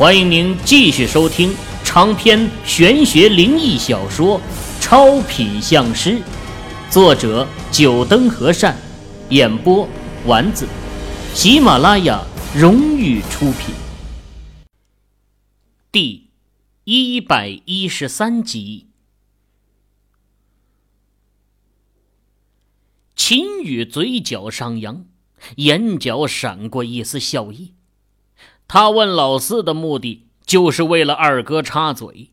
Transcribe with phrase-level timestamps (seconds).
[0.00, 1.54] 欢迎您继续收听
[1.84, 4.40] 长篇玄学灵异小说
[4.80, 6.12] 《超品相师》，
[6.90, 8.74] 作者：九灯和善，
[9.28, 9.86] 演播：
[10.24, 10.66] 丸子，
[11.34, 12.24] 喜马拉雅
[12.56, 13.74] 荣誉出品。
[15.92, 16.30] 第
[16.84, 18.86] 一百一十三集，
[23.14, 25.04] 秦羽嘴角上扬，
[25.56, 27.74] 眼角闪过一丝笑意。
[28.72, 32.30] 他问老四的目的，就是为了二哥插嘴。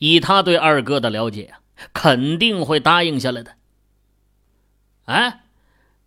[0.00, 1.60] 以他对二哥的了解啊，
[1.92, 3.54] 肯定会答应下来的。
[5.04, 5.44] 哎，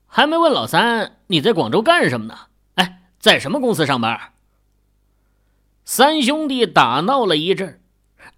[0.07, 2.38] 还没问老三，你在广州干什么呢？
[2.75, 4.34] 哎，在什么公司上班？
[5.85, 7.81] 三兄弟打闹了一阵，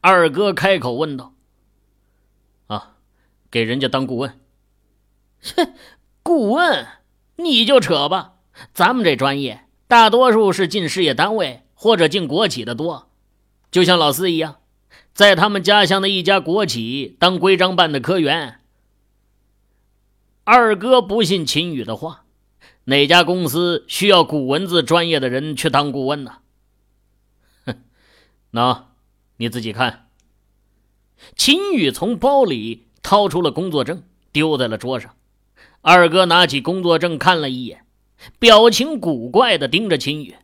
[0.01, 1.33] 二哥开口问道
[2.69, 2.97] ：“啊，
[3.49, 4.39] 给人家当顾问。
[5.55, 5.73] ”哼，
[6.21, 6.87] 顾问，
[7.37, 8.35] 你就扯吧，
[8.71, 9.61] 咱们这专业。
[9.87, 13.09] 大多数是进事业单位或者进国企的多，
[13.69, 14.57] 就像老四一样，
[15.13, 18.59] 在他们家乡的一家国企当规章办的科员。
[20.45, 22.25] 二哥不信秦宇的话，
[22.85, 26.37] 哪家公司需要古文字专业的人去当顾问呢？
[27.65, 27.75] 哼，
[28.51, 28.89] 那
[29.37, 30.07] 你自己看。
[31.37, 35.15] 秦宇从包里掏出了工作证，丢在了桌上。
[35.81, 37.82] 二哥拿起工作证看了一眼。
[38.39, 40.35] 表情古怪的盯着秦宇，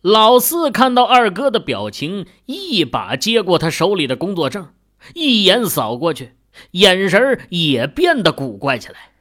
[0.00, 4.72] 老四看到二哥的表情，一把接过他手里的工作证，
[5.14, 6.34] 一眼扫过去，
[6.72, 9.12] 眼神也变得古怪起来。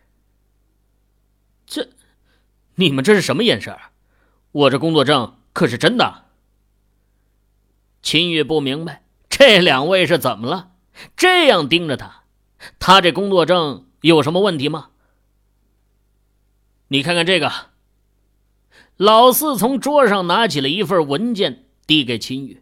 [1.65, 1.89] 这，
[2.75, 3.75] 你们这是什么眼神？
[4.51, 6.25] 我这工作证可是真的。
[8.01, 10.71] 秦宇不明白这两位是怎么了，
[11.15, 12.23] 这样盯着他，
[12.77, 14.89] 他这工作证有什么问题吗？
[16.93, 17.51] 你看看这个，
[18.97, 22.61] 老四从桌上拿起了一份文件，递给秦宇。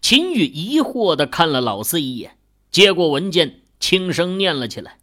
[0.00, 2.38] 秦宇疑惑的看了老四一眼，
[2.70, 4.96] 接过文件，轻声念了起来：“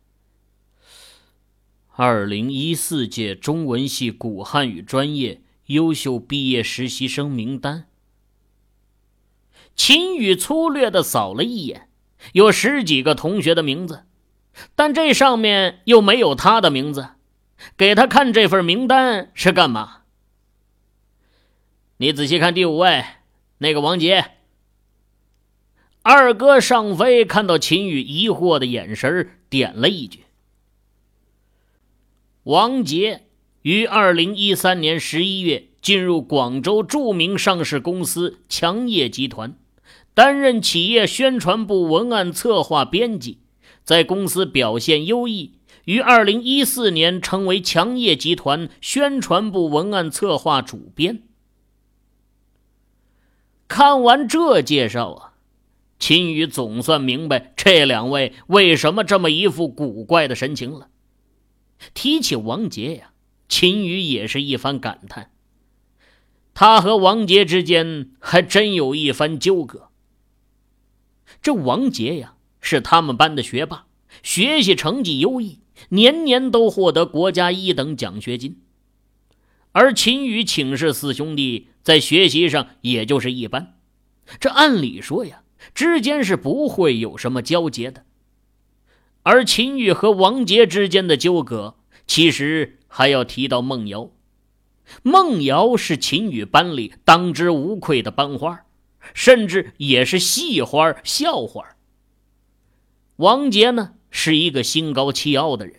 [1.96, 7.86] 二零一四届中文系古汉语专业优秀毕业实习生名单。”
[9.78, 11.90] 秦宇粗略的扫了一眼，
[12.31, 14.06] 有十几个同学的名字，
[14.74, 17.09] 但这上面又没有他的名字。
[17.78, 20.01] 给他看这份名单是干嘛？
[21.97, 23.03] 你仔细看第五位，
[23.59, 24.25] 那个王杰。
[26.02, 30.25] 二哥尚飞看到秦宇疑惑的眼神，点了一句
[32.44, 33.22] ：“王杰
[33.62, 39.56] 于二零一三年十一月进入广州著名上市公司强业集团，
[40.13, 43.40] 担任企业宣传部文案策划编辑，
[43.85, 45.53] 在公司表现优异。”
[45.86, 51.24] 于二零一四年成为强业集团宣传部文案策划主编。
[53.68, 55.34] 看完这介绍啊，
[56.00, 60.90] 秦宇总算明白这两位为什么这么一副古怪的神情了。
[61.94, 63.12] 提起王杰呀，
[63.50, 65.32] 秦宇也是一番感叹。
[66.54, 69.90] 他和王杰之间还真有一番纠葛。
[71.42, 73.88] 这王杰呀，是他们班的学霸，
[74.22, 75.62] 学习成绩优异。
[75.90, 78.62] 年年都获得国家一等奖学金，
[79.72, 83.76] 而秦宇请示四兄弟在学习上也就是一般，
[84.40, 88.06] 这按理说呀，之间是不会有什么交结的。
[89.24, 94.12] 而秦宇和王杰之间的纠葛，其实还要提到孟瑶。
[95.02, 98.66] 孟瑶是秦宇班里当之无愧的班花，
[99.14, 101.78] 甚至也是戏花、笑话。
[103.16, 103.94] 王杰呢？
[104.16, 105.75] 是一个心高气傲的人，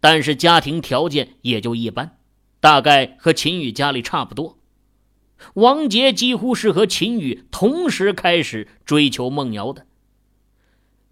[0.00, 2.16] 但是家庭条件也就一般，
[2.60, 4.56] 大概和秦宇家里差不多。
[5.54, 9.84] 王杰几乎是和秦宇同时开始追求梦瑶的。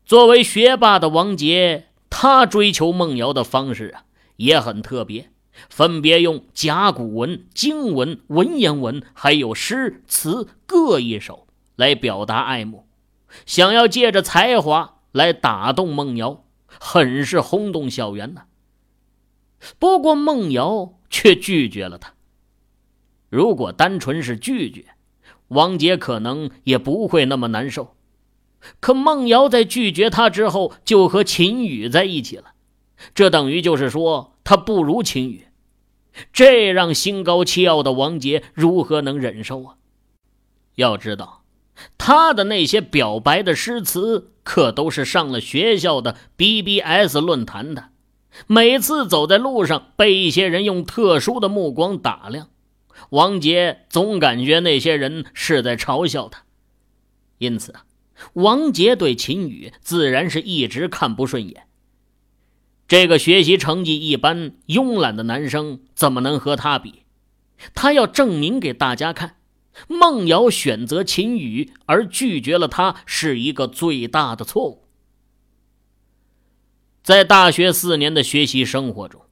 [0.06, 4.04] 作为学霸的王杰，他追求梦瑶的方式啊
[4.36, 5.30] 也很特别，
[5.68, 12.86] 分别用甲骨文、经文、文言文，还有诗词各一首来表达爱慕，
[13.44, 16.44] 想要借着才华来打动梦瑶。
[16.80, 18.42] 很是轰动校园呢。
[19.78, 22.14] 不过孟瑶却拒绝了他。
[23.28, 24.86] 如果单纯是拒绝，
[25.48, 27.96] 王杰可能也不会那么难受。
[28.80, 32.54] 可孟瑶在拒绝他之后，就和秦宇在一起了，
[33.14, 35.46] 这等于就是说他不如秦宇，
[36.32, 39.76] 这让心高气傲的王杰如何能忍受啊？
[40.74, 41.42] 要知道。
[41.98, 47.90] 他的那些表白的诗词，可都是上了学校的 BBS 论坛的。
[48.46, 52.48] 每次走在路上，被一些人用特殊的目光打量，
[53.10, 56.44] 王杰总感觉那些人是在嘲笑他，
[57.38, 57.84] 因此啊，
[58.32, 61.64] 王杰对秦宇自然是一直看不顺眼。
[62.88, 67.02] 这个学习成绩一般、慵懒的男生怎么能和他比？
[67.74, 69.36] 他要证明给大家看，
[69.88, 74.84] 孟瑶选择秦宇而拒绝了他是一个最大的错误。
[77.02, 79.22] 在大学四年的学习生活中，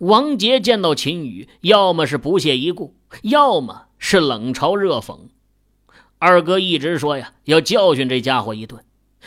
[0.00, 5.28] 王杰见到秦宇，要么是不屑一顾，要么是冷嘲热讽。
[6.18, 8.84] 二哥一直说呀，要教训这家伙一顿，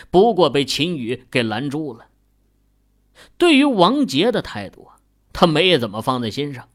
[0.09, 2.07] 不过被秦宇给拦住了。
[3.37, 4.89] 对于王杰的态度，
[5.33, 6.69] 他没怎么放在心上。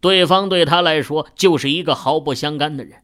[0.00, 3.02] 对方对他来说就是一个毫不相干的人，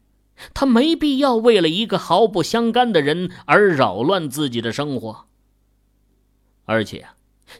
[0.53, 5.25] 他没必要为了一个毫不相干的人而扰乱自己的生活。
[6.65, 7.15] 而且啊，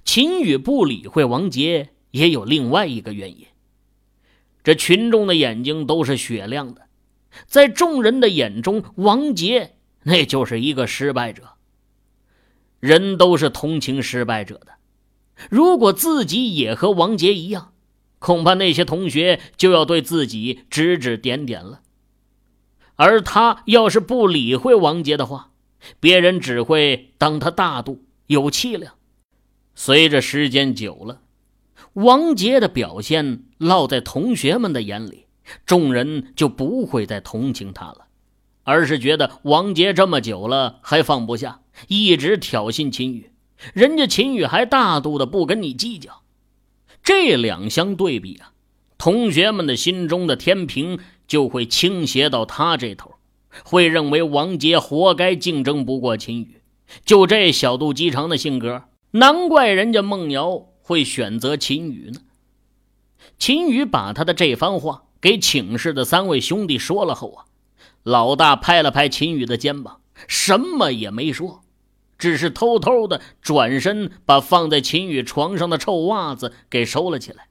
[0.05, 3.47] 秦宇不理会王杰也有另外一个原因：
[4.63, 6.87] 这群众的眼睛都是雪亮的，
[7.47, 11.43] 在众人的眼中，王杰那就是一个失败者。
[12.79, 14.67] 人都是同情失败者的。
[15.49, 17.73] 如果自己也和王杰一样，
[18.19, 21.81] 恐怕那些同学就要对自己指指点点了。
[22.99, 25.51] 而他要是不理会王杰的话，
[26.01, 28.95] 别人只会当他大度有气量。
[29.73, 31.21] 随着时间久了，
[31.93, 35.27] 王杰的表现落在同学们的眼里，
[35.65, 38.07] 众人就不会再同情他了，
[38.63, 43.31] 而是觉得王杰这么久了还放不下，一直挑衅秦宇。
[43.73, 46.23] 人家秦宇还大度的不跟你计较，
[47.01, 48.51] 这两相对比啊，
[48.97, 50.99] 同学们的心中的天平
[51.29, 53.13] 就会倾斜到他这头，
[53.63, 56.61] 会认为王杰活该竞争不过秦宇。
[57.05, 62.21] 就这小肚鸡肠的性格，难怪人家孟瑶会选择秦宇呢。
[63.37, 67.45] 秦宇把他的这番话给寝室的三位兄弟说了后啊，
[68.01, 71.61] 老大拍了拍秦宇的肩膀，什么也没说。
[72.17, 77.48] 只是偷偷的转身，把放在秦宇床上的臭袜子给收了起来，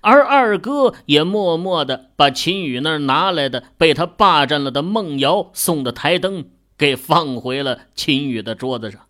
[0.00, 9.06] 而二哥也默默的把秦宇那儿拿来的被他霸占了的梦瑶送的台灯给放回了秦宇的桌子上。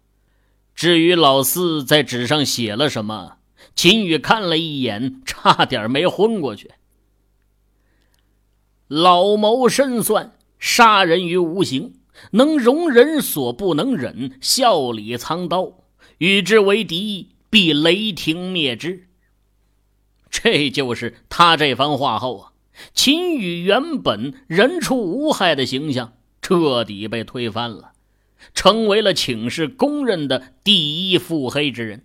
[0.75, 3.37] 至于老四在纸上写了什么，
[3.75, 6.71] 秦宇看了一眼，差点没昏过去。
[8.88, 11.94] 老谋深算，杀人于无形。
[12.33, 15.85] 能容人所不能忍，笑里藏刀。
[16.19, 19.10] 与之为敌，必雷霆灭之。
[20.31, 22.53] 这就是他这番话后啊，
[22.94, 27.93] 秦羽原本人畜无害的形象彻底被推翻了，
[28.55, 32.05] 成为了寝室公认的第一腹黑之人。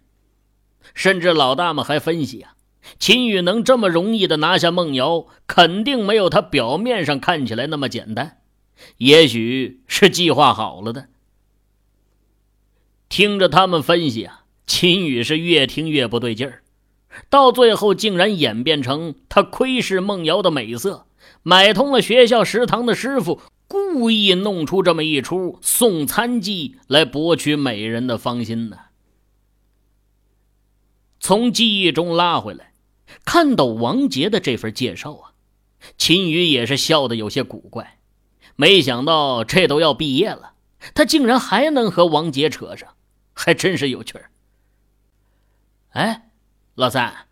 [0.94, 2.56] 甚至老大们还分析啊，
[3.00, 8.38] 秦羽能这么容易的拿下梦瑶，肯定没有他表面上看起来那么简单。
[8.98, 11.08] 也许是计划好了的。
[13.08, 16.62] 听着他们分析啊，秦宇是越听越不对劲儿，
[17.30, 21.06] 到最后竟然演变成他窥视孟瑶的美色，
[21.44, 28.78] 买通了学校食堂的师傅，故意弄出这么一出送餐计来博取美人的芳心呢。
[31.20, 32.74] 从记忆中拉回来，
[33.24, 35.32] 看到王杰的这份介绍啊，
[35.98, 37.98] 秦宇也是笑得有些古怪。
[38.56, 40.54] 没想到这都要毕业了，
[40.94, 42.90] 他竟然还能和王杰扯上，
[43.34, 44.30] 还真是有趣儿。
[45.90, 46.25] 哎，
[46.76, 47.28] 老三，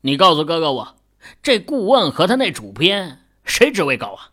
[0.00, 0.96] 你告诉哥哥我，
[1.40, 4.32] 这顾问和他那主编谁职位高啊？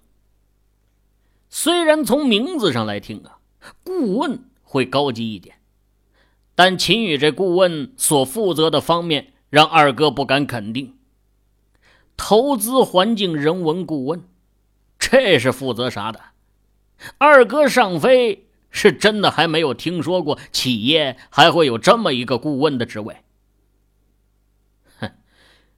[1.50, 3.38] 虽然从名字上来听啊，
[3.84, 5.58] 顾问会高级一点，
[6.56, 10.96] 但秦宇这顾问所负责的方面让二哥不敢肯定。
[12.18, 14.24] 投资环境人文顾问，
[14.98, 16.20] 这是负责啥的？
[17.20, 23.18] 二哥上飞是真的还没有听说过企业还会有这么一个顾问的职位。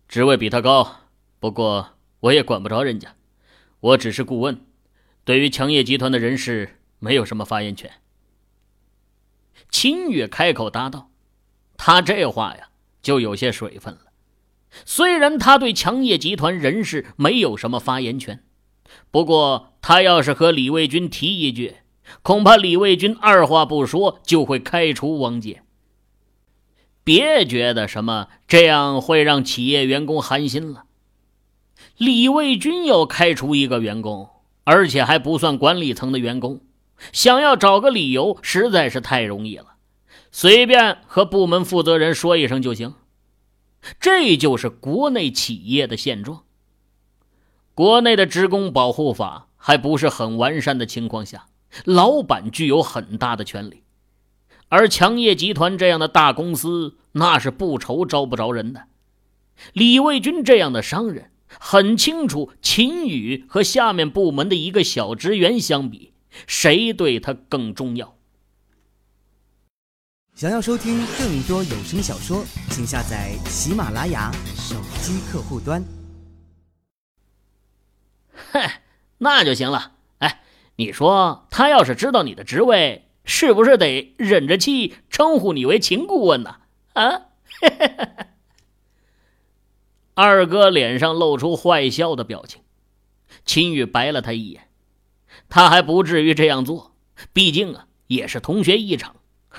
[0.07, 1.01] 职位比他高，
[1.39, 1.89] 不过
[2.21, 3.15] 我也管不着人家，
[3.81, 4.65] 我只是顾问，
[5.25, 7.91] 对于强业集团的人事没有什么发言权。
[9.69, 11.09] 秦宇开口答道
[11.75, 12.69] ：“他这话呀，
[13.01, 13.99] 就有些水分了。
[14.85, 18.43] 虽然他对强业集团人事没有什么发言权。”
[19.11, 21.75] 不过，他要是和李卫军提一句，
[22.21, 25.63] 恐怕李卫军二话不说就会开除王杰。
[27.07, 30.83] 别觉得什么这样会让企业员工寒心了。
[31.95, 34.29] 李卫军要开除一个员工，
[34.65, 36.59] 而且还不算管理层的员工，
[37.13, 39.75] 想要找个理由实在是太容易了，
[40.33, 42.95] 随便和部门负责人说一声就行。
[44.01, 46.43] 这就是国内企业的现状。
[47.73, 51.45] 国内的职工保护法还不是很完善的情况下，
[51.85, 53.83] 老板具有很大的权利，
[54.69, 58.87] 而强业集团这样的大公司那是不愁招不着人的。
[59.73, 66.13] 李卫军这样的商人很清楚，秦宇和下面部门的一个小职员相比，
[66.45, 68.15] 谁对他更重要。
[70.35, 75.83] 想要收听更多有声小说，请下载喜马拉雅手机客户端。
[78.51, 78.83] 嗨，
[79.17, 79.93] 那就行了。
[80.19, 80.43] 哎，
[80.75, 86.55] 你说他要是知道你的职位，是不是得忍着气称呼你为秦顾问呢？
[86.93, 87.21] 啊？
[90.15, 92.61] 二哥脸上露出坏笑的表情。
[93.45, 94.69] 秦宇白了他一眼，
[95.49, 96.95] 他还不至于这样做，
[97.33, 99.17] 毕竟啊，也是同学一场。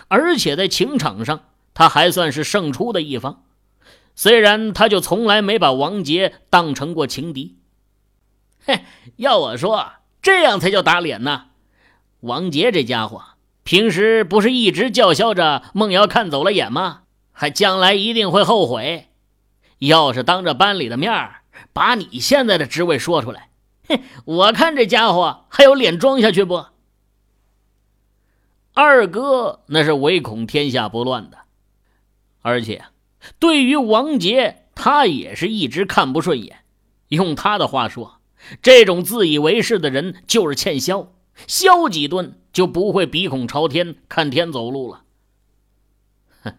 [0.09, 3.45] 而且在情场上，他还算是胜出的一方。
[4.15, 7.59] 虽然他就从来没把王杰当成过情敌。
[8.65, 8.81] 嘿，
[9.17, 11.47] 要我说，这样才叫打脸呢。
[12.21, 13.23] 王杰这家伙
[13.69, 17.03] 平时不是一直叫嚣着孟瑶看走了眼吗？
[17.33, 19.09] 还将来一定会后悔。
[19.81, 21.13] 要是当着班里的面
[21.75, 23.51] 把你现在的职位说出来，
[23.87, 26.65] 哼，我看这家伙还有脸装下去不？
[28.73, 31.37] 二哥那是唯恐天下不乱的，
[32.41, 32.87] 而且
[33.39, 36.61] 对于王杰，他也是一直看不顺眼。
[37.09, 38.19] 用他的话说，
[38.63, 41.13] 这种自以为是的人就是欠削，
[41.47, 45.05] 削几顿就不会鼻孔朝天看天走路了。
[46.43, 46.55] 哼，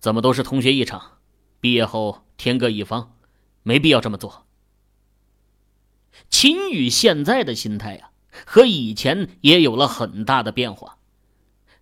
[0.00, 1.18] 怎么都是同学一场，
[1.60, 3.16] 毕业后天各一方，
[3.62, 4.46] 没必要这么做。
[6.30, 8.10] 秦宇现在的心态啊，
[8.46, 10.98] 和以前也有了很大的变化。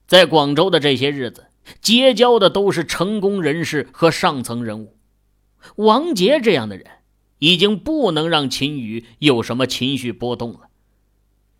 [0.07, 1.47] 在广州的这些日子，
[1.81, 4.97] 结交的都是成功人士和上层人物。
[5.76, 6.87] 王杰这样的人，
[7.38, 10.70] 已经不能让秦宇有什么情绪波动了。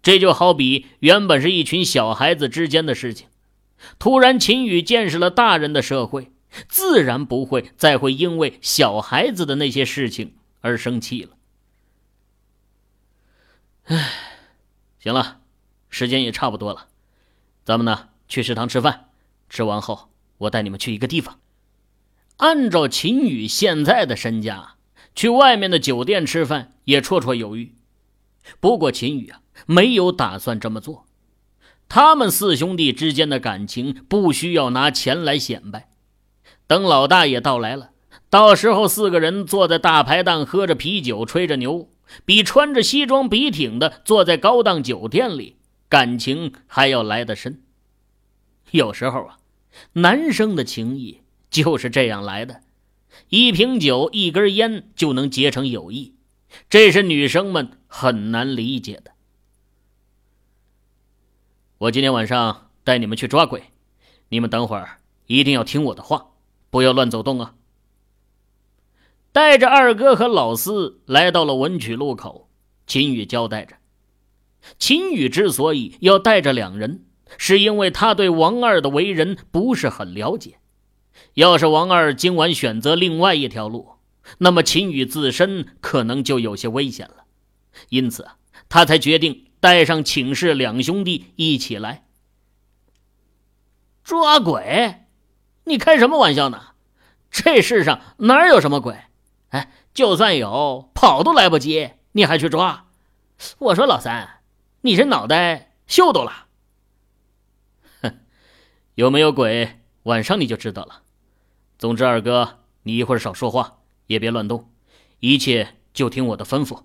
[0.02, 3.26] 这就好比原本是一群小孩子之间的事情，
[3.99, 6.33] 突然秦宇见识了大人的社会，
[6.69, 11.37] 自然不会再会因为小孩子的那些事情而生气了。
[13.85, 14.11] 唉，
[15.00, 15.40] 行了，
[15.88, 16.88] 时间也差不多了，
[17.64, 18.09] 咱们呢？
[18.28, 19.09] 去食堂吃饭，
[19.49, 21.40] 吃完后我带你们去一个地方。
[22.37, 24.76] 按照秦宇现在的身价，
[25.14, 27.75] 去外面的酒店吃饭也绰绰有余。
[28.61, 31.07] 不过秦宇啊，没有打算这么做。
[31.88, 35.88] 他们四兄弟之间的感情不需要拿钱来显摆。
[36.67, 37.90] 等老大爷到来了，
[38.29, 41.88] 到时候四个人坐在大排档喝着啤酒，吹着牛，
[42.25, 45.57] 比穿着西装笔挺的坐在高档酒店里
[45.88, 47.61] 感情还要来得深。
[48.71, 49.38] 有时候啊，
[49.95, 52.61] 男生的情谊就是这样来的，
[53.31, 56.14] 一瓶酒、一根烟就能结成友谊，
[56.69, 59.11] 这是女生们很难理解的。
[61.81, 63.73] 我今天晚上带你们去抓鬼，
[64.29, 66.33] 你们等会儿一定要听我的话，
[66.69, 67.55] 不要乱走动啊！
[69.33, 72.51] 带着二哥和老四来到了文曲路口，
[72.87, 73.77] 秦宇交代着。
[74.79, 77.07] 秦宇之所以要带着两人。
[77.39, 80.59] 是因为他对王二的为人不是很了解。
[81.35, 83.93] 要是王二今晚选择另外一条路，
[84.39, 87.25] 那么秦宇自身可能就有些危险了。
[87.89, 88.27] 因此，
[88.69, 92.07] 他才决定带上请示两兄弟一起来
[94.02, 95.05] 抓鬼。
[95.64, 96.69] 你开什么玩笑呢？
[97.31, 98.99] 这世上哪有什么鬼？
[99.50, 102.87] 哎，就算有，跑都来不及，你还去抓？
[103.59, 104.40] 我说老三，
[104.81, 106.47] 你这脑袋秀逗了？
[108.02, 108.19] 哼
[108.95, 109.81] 有没有鬼？
[110.05, 111.02] 晚上你就知道了。
[111.79, 114.71] 总之，二哥，你一会儿少说话，也别乱动，
[115.21, 116.83] 一切就听我的吩咐。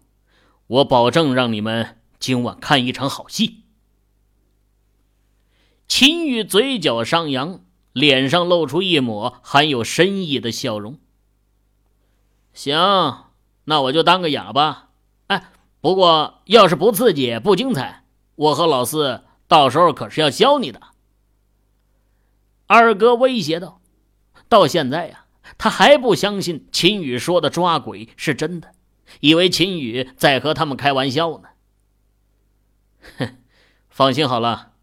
[0.67, 3.63] 我保证让你们今晚看一场好戏。
[5.87, 7.61] 秦宇嘴角上扬，
[7.93, 10.97] 脸上露出一抹含有深意的笑容。
[12.53, 13.25] 行，
[13.65, 14.89] 那我就当个哑巴。
[15.27, 18.03] 哎，不过要是不刺激、不精彩，
[18.35, 20.81] 我和老四到时候可是要削你的。
[22.67, 23.79] 二哥威胁道
[24.49, 25.25] ：“到现在呀，
[25.57, 28.71] 他还不相信秦宇说的抓鬼是真的，
[29.19, 31.49] 以为秦宇在和他们开玩笑呢。”
[33.17, 33.37] 哼，
[33.89, 34.73] 放心好了。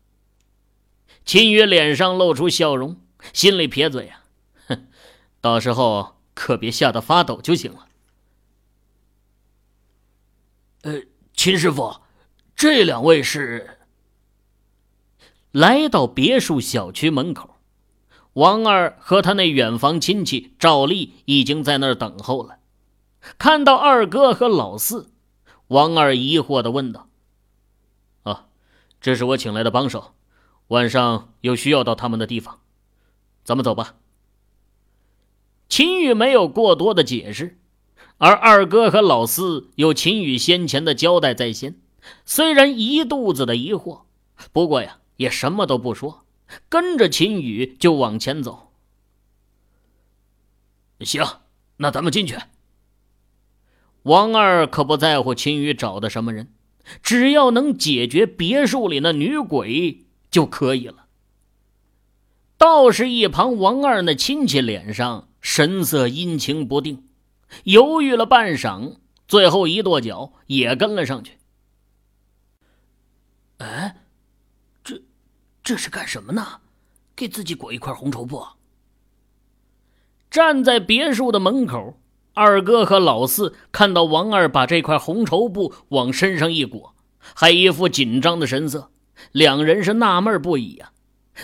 [1.25, 3.01] 秦宇脸上露出笑容，
[3.33, 4.25] 心里撇嘴啊
[4.67, 4.87] ：“哼，
[5.41, 7.87] 到时候可别吓得发抖就行了。”
[10.83, 11.03] 呃，
[11.35, 12.01] 秦师傅，
[12.57, 13.79] 这两位是？
[15.53, 17.57] 来到别墅小区门口。
[18.33, 22.59] 王二和他那远房亲戚赵丽已经在那儿等候了。
[23.39, 25.13] 看到二哥和老四，
[25.69, 27.12] 王二疑惑的问道：“啊，
[29.03, 30.15] 这是我请来的帮手，
[30.69, 32.61] 晚上有需要到他们的地方，
[33.45, 33.97] 咱们走吧。”
[35.69, 37.59] 秦宇没有过多的解释，
[38.19, 41.81] 而二哥和老四有秦宇先前的交代在先，
[42.25, 44.03] 虽然一肚子的疑惑，
[44.53, 46.25] 不过呀，也什么都不说，
[46.69, 48.71] 跟着秦宇就往前走。
[51.01, 51.25] 行，
[51.79, 52.39] 那咱们进去。
[54.03, 56.53] 王二可不在乎秦宇找的什么人，
[57.03, 61.07] 只要能解决别墅里那女鬼就可以了。
[62.59, 67.05] 倒是一旁王二那亲戚脸上神色阴晴不定，
[67.65, 68.97] 犹豫了半晌，
[69.27, 71.39] 最后一跺脚也跟了上去。
[73.59, 73.97] 哎，
[74.85, 75.03] 这
[75.63, 76.61] 这是干什么呢？
[77.15, 78.45] 给自己裹一块红绸布。
[80.31, 81.99] 站在别墅的门口。
[82.35, 88.91] 二哥和老四看到王二把这块红绸布往身上一裹，还一副紧张的神色，
[89.33, 90.93] 两人是纳闷不已呀。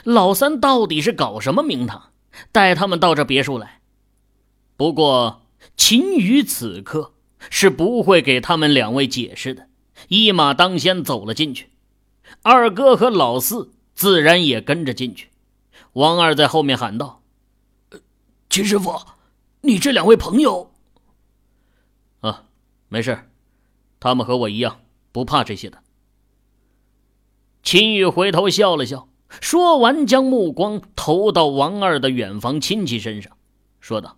[0.05, 2.11] 老三到底是搞什么名堂，
[2.53, 3.81] 带他们到这别墅来？
[4.77, 5.43] 不过
[5.77, 7.13] 秦宇此刻
[7.51, 9.67] 是不会给他们两位解释的，
[10.09, 11.69] 一马当先走了进去。
[12.43, 15.29] 二哥和老四自然也跟着进去。
[15.93, 17.23] 王二在后面喊道
[18.49, 18.95] ：“秦师傅，
[19.63, 20.71] 你这两位朋友……”
[22.89, 23.31] 没事，
[24.01, 24.81] 他们和我一样
[25.13, 25.83] 不怕这些的。
[27.63, 29.09] 秦宇回头笑了笑，
[29.43, 33.37] 说完，将目光投到王二的远房亲戚身上，
[33.79, 34.17] 说道：“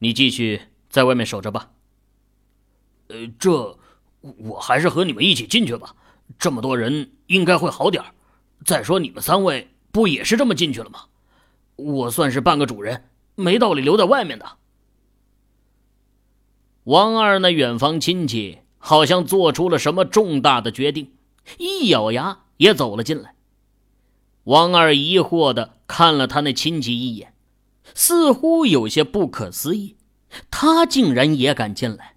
[0.00, 1.70] 你继续在外面守着吧。
[3.08, 3.78] 呃，这
[4.20, 5.94] 我还是和你们一起进去吧，
[6.38, 8.02] 这么多人应该会好点
[8.64, 11.04] 再说你们三位不也是这么进去了吗？
[11.76, 14.58] 我算是半个主人，没道理留在外面的。”
[16.84, 21.12] 王二那远房亲戚好像做出了什么重大的决定，
[21.58, 23.34] 一咬牙也走了进来。
[24.44, 27.32] 王二疑惑的看了他那亲戚一眼，
[27.94, 29.96] 似乎有些不可思议，
[30.50, 32.16] 他竟然也敢进来。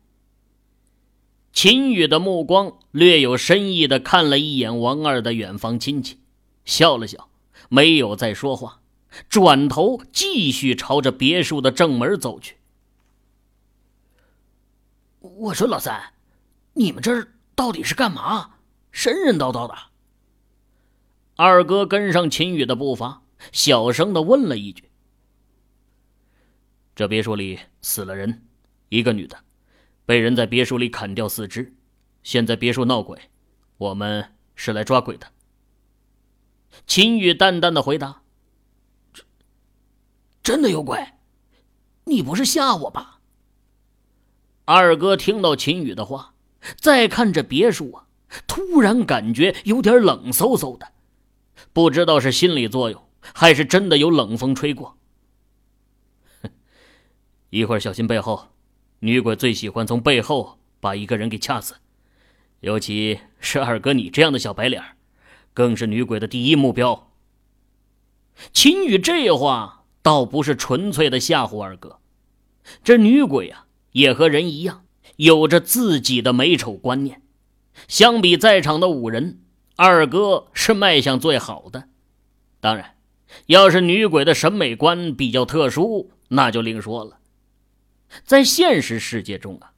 [1.53, 6.19] 秦宇的目光略有深意的看了一眼王二的远房亲戚，
[6.65, 7.29] 笑了笑，
[7.69, 8.81] 没有再说话，
[9.29, 12.57] 转头继续朝着别墅的正门走去。
[15.19, 16.13] 我说老三，
[16.73, 18.55] 你们这到底是干嘛？
[18.91, 19.75] 神神叨叨的。
[21.35, 24.89] 二哥跟上秦宇的步伐，小声的问了一句
[26.95, 28.47] ：“这别墅里死了人，
[28.89, 29.37] 一个女的，
[30.05, 31.75] 被人在别墅里砍掉四肢，
[32.23, 33.29] 现在别墅闹鬼，
[33.77, 35.27] 我们是来抓鬼的。”
[36.87, 38.21] 秦宇淡淡的回答
[39.13, 39.25] ：“真
[40.41, 41.13] 真的有鬼？
[42.05, 43.16] 你不是吓我吧？”
[44.69, 46.33] 二哥听到秦宇的话，
[46.75, 48.07] 再看这别墅啊，
[48.45, 50.91] 突然感觉有点冷飕飕的，
[51.71, 53.01] 不知道是心理作用，
[53.33, 54.97] 还是真的有冷风吹过。
[57.49, 58.49] 一会儿小心背后，
[58.99, 61.75] 女鬼最喜欢从背后把一个人给掐死，
[62.59, 64.83] 尤其是二哥你这样的小白脸，
[65.53, 67.13] 更是女鬼的第一目标。
[68.51, 72.01] 秦宇这话倒不是纯粹的吓唬二哥，
[72.83, 73.63] 这女鬼啊。
[73.97, 77.23] 也和人一样，有着自己的美丑观念。
[77.87, 79.39] 相比在场的五人，
[79.75, 81.89] 二哥是卖相最好的。
[82.59, 82.95] 当然，
[83.47, 87.17] 要是女鬼的审美观比较特殊，那就另说了。
[88.23, 89.71] 在现实世界中啊，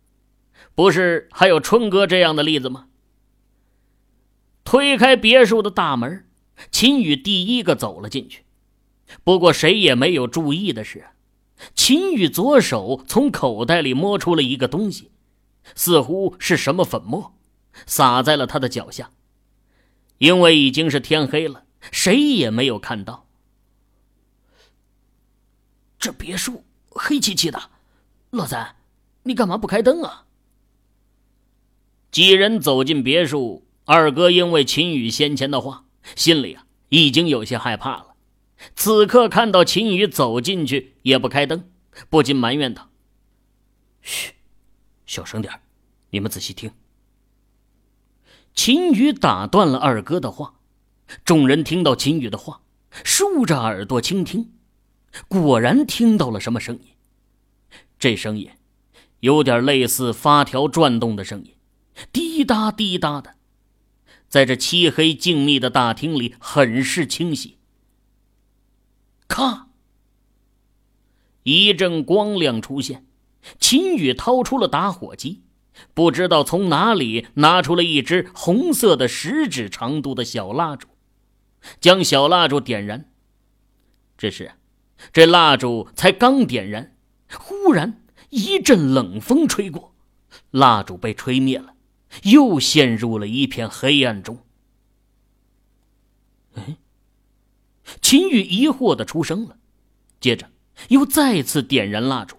[0.75, 2.87] 不是还有春哥这样的例子吗？
[4.65, 6.27] 推开别墅的大门，
[6.71, 8.43] 秦宇第一个走了进去。
[9.23, 11.05] 不过，谁也没有注意的是。
[11.75, 15.11] 秦宇左手从口袋里摸出了一个东西，
[15.75, 17.33] 似乎是什么粉末，
[17.85, 19.11] 洒在了他的脚下。
[20.17, 23.27] 因为已经是天黑了，谁也没有看到。
[25.97, 27.69] 这别墅黑漆漆的，
[28.31, 28.75] 老三，
[29.23, 30.25] 你干嘛不开灯啊？
[32.11, 38.08] 几人走进别墅，二哥因为秦宇先前的话，心里啊已经有些害怕了。
[38.75, 41.69] 此刻看到秦宇走进去也不开灯，
[42.09, 42.89] 不禁埋怨道
[44.01, 44.33] ：“嘘，
[45.05, 45.61] 小声点
[46.09, 46.71] 你们仔细听。”
[48.53, 50.55] 秦宇打断了二哥的话。
[51.25, 52.61] 众人听到秦宇的话，
[53.03, 54.51] 竖着耳朵倾听，
[55.27, 56.91] 果然听到了什么声音。
[57.97, 58.51] 这声音
[59.21, 61.55] 有点类似发条转动的声音，
[62.11, 63.35] 滴答滴答的，
[64.27, 67.58] 在这漆黑静谧的大厅里很是清晰。
[69.29, 69.69] 咔！
[71.43, 73.05] 一阵光亮出现，
[73.57, 75.43] 秦宇掏出了打火机，
[75.93, 80.87] 不知道从哪里拿出了一支红色的食指长度的小蜡烛，
[81.79, 83.09] 将小蜡烛点燃。
[84.17, 84.51] 只是，
[85.13, 86.97] 这蜡烛才刚点燃，
[87.31, 89.95] 忽然一阵冷风吹过，
[90.51, 91.75] 蜡烛被吹灭了，
[92.23, 94.39] 又陷入了一片黑暗中。
[96.55, 96.77] 哎，
[98.01, 99.57] 秦宇疑惑的出声了，
[100.19, 100.49] 接着
[100.89, 102.37] 又再次点燃蜡烛，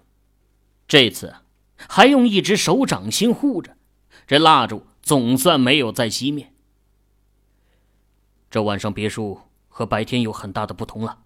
[0.87, 1.35] 这次。
[1.89, 3.75] 还用一只手掌心护着，
[4.27, 6.53] 这蜡烛总算没有再熄灭。
[8.51, 11.23] 这晚上别墅和白天有很大的不同了，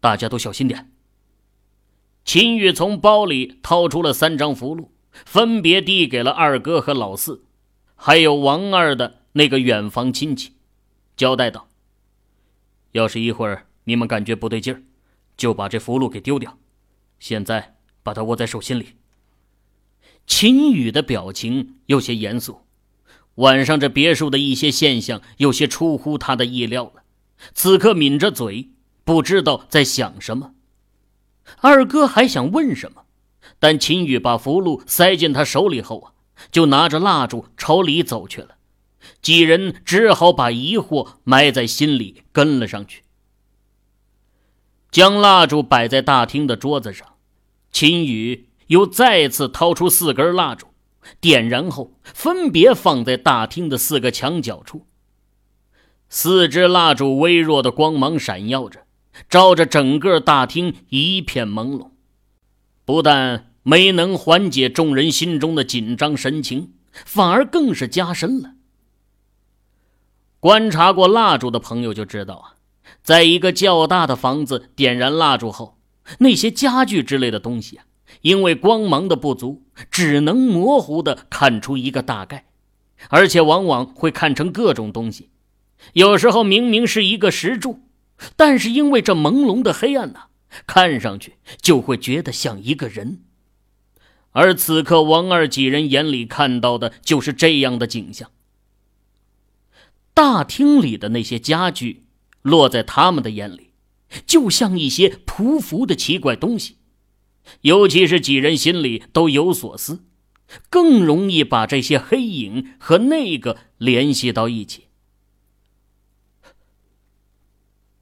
[0.00, 0.92] 大家都小心点。
[2.26, 4.88] 秦宇从包里掏出了三张符箓，
[5.24, 7.42] 分别递给了二哥和老四，
[7.96, 10.52] 还有王二的那个远房亲戚，
[11.16, 11.66] 交代道
[12.94, 14.82] ：“要是一会儿你们感觉不对劲儿，
[15.36, 16.58] 就把这符箓给丢掉。
[17.18, 18.94] 现在把它握在手心里。”
[20.26, 22.60] 秦宇的表情有些严肃，
[23.34, 27.02] 晚上这别墅的一些现象有些出乎他的意料了。
[27.52, 28.70] 此刻抿着嘴，
[29.04, 30.54] 不知道在想什么。
[31.60, 33.02] 二哥还想问什么，
[33.58, 36.12] 但秦宇把符箓塞进他手里后啊，
[36.52, 38.53] 就拿着蜡烛朝里走去了。
[39.22, 43.02] 几人只好把疑惑埋在心里，跟了上去。
[44.90, 47.14] 将蜡烛摆在大厅的桌子上，
[47.70, 48.48] 秦宇。
[48.68, 50.68] 又再次掏出四根蜡烛，
[51.20, 54.86] 点燃后分别放在大厅的四个墙角处。
[56.08, 58.86] 四支蜡烛微弱的光芒闪耀着，
[59.28, 61.90] 照着整个大厅一片朦胧，
[62.86, 68.54] 不但没能缓解众人心中的紧张神情，反而更是加深了。
[70.44, 72.44] 观察过蜡烛的朋友就知道啊，
[73.02, 75.78] 在一个较大的房子点燃蜡烛后，
[76.18, 77.86] 那些家具之类的东西啊。
[78.20, 82.44] 因为光芒的不足，只能模糊的看出一个大概，
[83.08, 85.30] 而且往往会看成各种东西。
[85.94, 87.80] 有时候明明是一个石柱，
[88.36, 90.24] 但是因为这朦胧的黑暗呐，
[90.66, 93.22] 看上去就会觉得像一个人。
[94.32, 98.28] 而此刻王二几人眼里看到的就是这样的景象。
[100.14, 102.06] 大厅里的那些家具，
[102.40, 103.72] 落在他们的眼里，
[104.24, 106.78] 就像一些匍匐的奇怪东西。
[107.62, 110.04] 尤其是几人心里都有所思，
[110.70, 114.86] 更容易把这些黑影和那个联系到一起。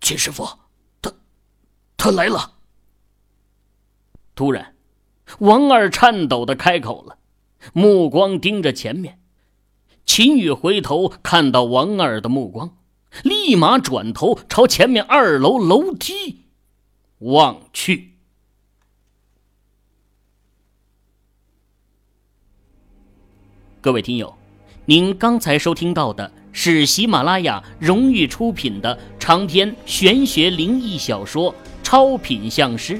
[0.00, 0.46] 秦师傅，
[1.00, 1.12] 他，
[1.96, 2.58] 他来了。
[4.34, 4.76] 突然，
[5.38, 7.18] 王二颤抖的开口了，
[7.72, 9.21] 目光盯着前面。
[10.04, 12.76] 秦宇回头看到王二的目光，
[13.22, 16.44] 立马转头朝前面二楼楼梯
[17.18, 18.10] 望去。
[23.80, 24.32] 各位听友，
[24.84, 32.94] 您刚才收听到的是喜马拉雅荣誉出品的长篇玄学灵异小说《超品相师》，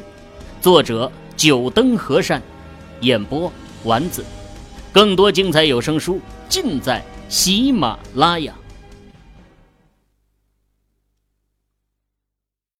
[0.61, 2.43] 作者九灯和善，
[3.01, 3.53] 演播
[3.85, 4.25] 丸子。
[4.93, 6.21] 更多精彩有声书
[6.53, 8.53] 尽在喜马拉雅。